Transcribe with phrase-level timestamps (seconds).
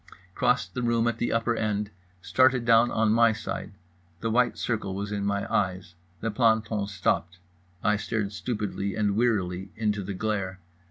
[0.33, 1.91] Crossed the room at the upper end.
[2.23, 3.71] Started down on my side.
[4.21, 5.93] The white circle was in my eyes.
[6.21, 7.37] The planton stopped.
[7.83, 10.59] I stared stupidly and wearily into the glare.